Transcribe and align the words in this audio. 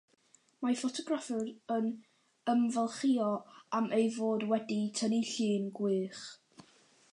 Mae 0.67 0.77
ffotograffydd 0.77 1.75
yn 1.75 1.91
ymfalchïo 2.55 3.29
am 3.81 3.93
ei 3.99 4.09
fod 4.17 4.49
wedi 4.55 4.81
tynnu 5.01 5.23
llun 5.35 5.71
gwych. 5.81 6.27